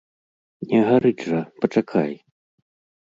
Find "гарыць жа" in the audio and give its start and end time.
0.87-1.41